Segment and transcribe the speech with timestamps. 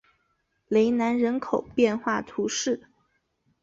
[0.67, 2.87] 雷南人口变化图示